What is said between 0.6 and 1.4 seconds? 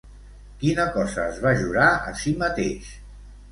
Quina cosa es